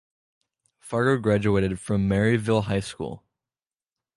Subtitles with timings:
[0.79, 3.23] Fargo graduated from Maryvale High School.